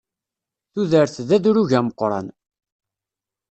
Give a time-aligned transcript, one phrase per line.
[0.73, 2.27] Tudert d adrug ameqqran.